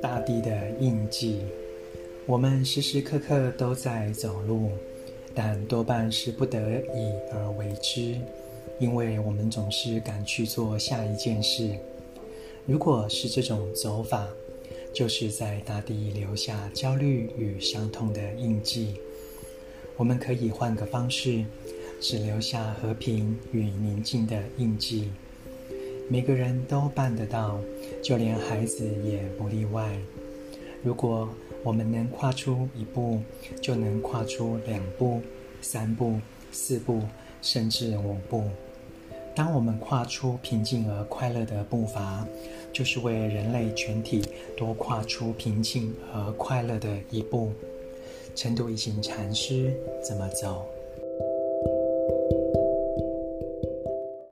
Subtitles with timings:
[0.00, 1.40] 大地的印记，
[2.26, 4.70] 我们时时刻刻都在走路，
[5.34, 8.16] 但多半是不得已而为之，
[8.78, 11.70] 因为我们总是赶去做下一件事。
[12.66, 14.28] 如果是这种走法，
[14.92, 18.94] 就是在大地留下焦虑与伤痛的印记。
[19.96, 21.44] 我们可以换个方式，
[22.00, 25.10] 只留下和平与宁静的印记。
[26.08, 27.58] 每个人都办得到，
[28.02, 29.96] 就连孩子也不例外。
[30.82, 31.28] 如果
[31.62, 33.20] 我们能跨出一步，
[33.62, 35.22] 就能跨出两步、
[35.62, 36.18] 三步、
[36.52, 37.00] 四步，
[37.40, 38.44] 甚至五步。
[39.34, 42.26] 当我们跨出平静而快乐的步伐，
[42.72, 44.22] 就是为人类全体
[44.56, 47.52] 多跨出平静和快乐的一步。
[48.36, 50.66] 成都一行禅师怎么走？